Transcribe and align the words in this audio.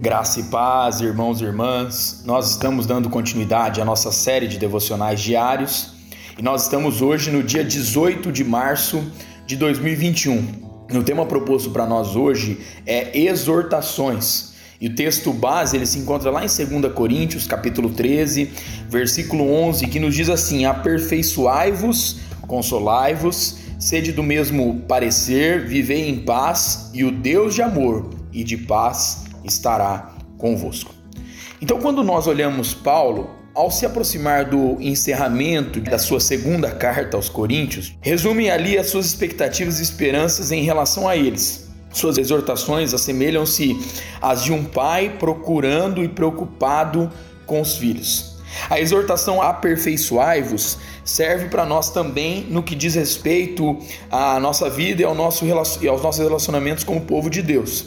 Graça 0.00 0.38
e 0.38 0.44
paz, 0.44 1.00
irmãos 1.00 1.40
e 1.40 1.44
irmãs. 1.44 2.22
Nós 2.24 2.50
estamos 2.50 2.86
dando 2.86 3.10
continuidade 3.10 3.80
à 3.80 3.84
nossa 3.84 4.12
série 4.12 4.46
de 4.46 4.56
devocionais 4.56 5.20
diários 5.20 5.92
e 6.38 6.42
nós 6.42 6.62
estamos 6.62 7.02
hoje 7.02 7.32
no 7.32 7.42
dia 7.42 7.64
18 7.64 8.30
de 8.30 8.44
março 8.44 9.02
de 9.44 9.56
2021. 9.56 10.86
O 10.94 11.02
tema 11.02 11.26
proposto 11.26 11.70
para 11.70 11.84
nós 11.84 12.14
hoje 12.14 12.60
é 12.86 13.18
exortações. 13.18 14.52
E 14.80 14.86
o 14.86 14.94
texto 14.94 15.32
base 15.32 15.76
ele 15.76 15.84
se 15.84 15.98
encontra 15.98 16.30
lá 16.30 16.44
em 16.44 16.46
2 16.46 16.92
Coríntios, 16.94 17.48
capítulo 17.48 17.90
13, 17.90 18.52
versículo 18.88 19.52
11, 19.52 19.88
que 19.88 19.98
nos 19.98 20.14
diz 20.14 20.30
assim: 20.30 20.64
Aperfeiçoai-vos, 20.64 22.20
consolai-vos, 22.46 23.58
sede 23.80 24.12
do 24.12 24.22
mesmo 24.22 24.80
parecer, 24.86 25.66
vivei 25.66 26.08
em 26.08 26.20
paz, 26.20 26.88
e 26.94 27.02
o 27.02 27.10
Deus 27.10 27.56
de 27.56 27.62
amor 27.62 28.10
e 28.32 28.44
de 28.44 28.56
paz 28.56 29.26
estará 29.48 30.14
convosco. 30.36 30.94
Então, 31.60 31.80
quando 31.80 32.04
nós 32.04 32.26
olhamos 32.26 32.72
Paulo, 32.72 33.30
ao 33.54 33.70
se 33.70 33.84
aproximar 33.84 34.44
do 34.44 34.80
encerramento 34.80 35.80
da 35.80 35.98
sua 35.98 36.20
segunda 36.20 36.70
carta 36.70 37.16
aos 37.16 37.28
Coríntios, 37.28 37.96
resume 38.00 38.48
ali 38.48 38.78
as 38.78 38.88
suas 38.88 39.06
expectativas 39.06 39.80
e 39.80 39.82
esperanças 39.82 40.52
em 40.52 40.62
relação 40.62 41.08
a 41.08 41.16
eles. 41.16 41.68
Suas 41.92 42.18
exortações 42.18 42.94
assemelham-se 42.94 43.76
às 44.22 44.44
de 44.44 44.52
um 44.52 44.64
pai 44.64 45.16
procurando 45.18 46.04
e 46.04 46.08
preocupado 46.08 47.10
com 47.46 47.60
os 47.60 47.76
filhos. 47.76 48.36
A 48.70 48.78
exortação 48.78 49.42
aperfeiçoai-vos 49.42 50.78
serve 51.04 51.48
para 51.48 51.66
nós 51.66 51.90
também 51.90 52.46
no 52.48 52.62
que 52.62 52.74
diz 52.74 52.94
respeito 52.94 53.78
à 54.10 54.38
nossa 54.38 54.70
vida 54.70 55.02
e, 55.02 55.04
ao 55.04 55.14
nosso, 55.14 55.44
e 55.44 55.88
aos 55.88 56.02
nossos 56.02 56.20
relacionamentos 56.20 56.84
com 56.84 56.96
o 56.96 57.00
povo 57.00 57.28
de 57.28 57.42
Deus. 57.42 57.86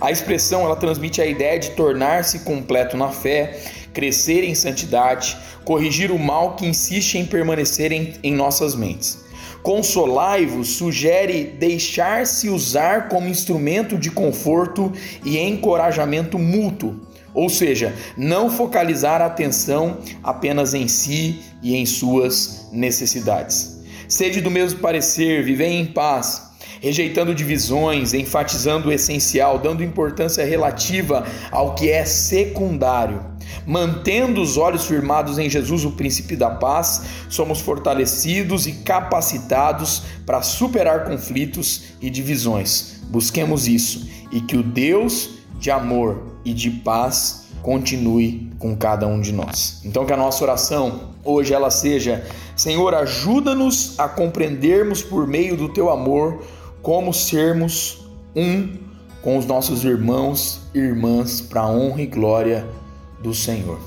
A 0.00 0.10
expressão 0.10 0.62
ela 0.62 0.76
transmite 0.76 1.20
a 1.22 1.26
ideia 1.26 1.58
de 1.58 1.70
tornar-se 1.70 2.40
completo 2.40 2.96
na 2.96 3.08
fé, 3.08 3.58
crescer 3.92 4.44
em 4.44 4.54
santidade, 4.54 5.36
corrigir 5.64 6.10
o 6.10 6.18
mal 6.18 6.56
que 6.56 6.66
insiste 6.66 7.16
em 7.16 7.24
permanecer 7.24 7.92
em, 7.92 8.14
em 8.22 8.34
nossas 8.34 8.74
mentes. 8.74 9.18
Consolai-vos 9.62 10.68
sugere 10.68 11.44
deixar-se 11.44 12.48
usar 12.48 13.08
como 13.08 13.28
instrumento 13.28 13.98
de 13.98 14.10
conforto 14.10 14.90
e 15.24 15.38
encorajamento 15.38 16.38
mútuo, 16.38 16.98
ou 17.34 17.48
seja, 17.48 17.94
não 18.16 18.50
focalizar 18.50 19.20
a 19.20 19.26
atenção 19.26 19.98
apenas 20.22 20.72
em 20.72 20.88
si 20.88 21.40
e 21.62 21.76
em 21.76 21.84
suas 21.84 22.68
necessidades. 22.72 23.80
Sede 24.08 24.40
do 24.40 24.50
mesmo 24.50 24.80
parecer, 24.80 25.44
vivei 25.44 25.78
em 25.78 25.86
paz 25.86 26.49
rejeitando 26.80 27.34
divisões, 27.34 28.14
enfatizando 28.14 28.88
o 28.88 28.92
essencial, 28.92 29.58
dando 29.58 29.84
importância 29.84 30.44
relativa 30.44 31.26
ao 31.50 31.74
que 31.74 31.90
é 31.90 32.04
secundário. 32.04 33.24
Mantendo 33.66 34.40
os 34.40 34.56
olhos 34.56 34.86
firmados 34.86 35.38
em 35.38 35.48
Jesus, 35.48 35.84
o 35.84 35.92
príncipe 35.92 36.36
da 36.36 36.50
paz, 36.50 37.02
somos 37.28 37.60
fortalecidos 37.60 38.66
e 38.66 38.72
capacitados 38.72 40.02
para 40.24 40.42
superar 40.42 41.04
conflitos 41.04 41.82
e 42.00 42.08
divisões. 42.08 43.00
Busquemos 43.08 43.66
isso 43.66 44.08
e 44.30 44.40
que 44.40 44.56
o 44.56 44.62
Deus 44.62 45.30
de 45.58 45.70
amor 45.70 46.22
e 46.44 46.54
de 46.54 46.70
paz 46.70 47.48
continue 47.62 48.50
com 48.58 48.76
cada 48.76 49.06
um 49.06 49.20
de 49.20 49.32
nós. 49.32 49.80
Então 49.84 50.06
que 50.06 50.12
a 50.12 50.16
nossa 50.16 50.42
oração 50.44 51.10
hoje 51.24 51.52
ela 51.52 51.70
seja: 51.70 52.24
Senhor, 52.56 52.94
ajuda-nos 52.94 53.98
a 53.98 54.08
compreendermos 54.08 55.02
por 55.02 55.26
meio 55.26 55.56
do 55.56 55.68
teu 55.68 55.90
amor 55.90 56.42
como 56.82 57.12
sermos 57.12 58.04
um 58.34 58.78
com 59.22 59.36
os 59.36 59.46
nossos 59.46 59.84
irmãos 59.84 60.60
e 60.74 60.78
irmãs 60.78 61.40
para 61.40 61.62
a 61.62 61.70
honra 61.70 62.02
e 62.02 62.06
glória 62.06 62.66
do 63.22 63.34
Senhor. 63.34 63.78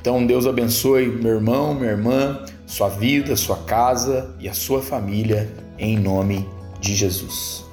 Então, 0.00 0.26
Deus 0.26 0.46
abençoe 0.46 1.06
meu 1.06 1.34
irmão, 1.34 1.74
minha 1.74 1.90
irmã, 1.90 2.42
sua 2.66 2.88
vida, 2.88 3.36
sua 3.36 3.56
casa 3.56 4.34
e 4.40 4.48
a 4.48 4.54
sua 4.54 4.80
família, 4.80 5.52
em 5.78 5.98
nome 5.98 6.48
de 6.80 6.94
Jesus. 6.94 7.69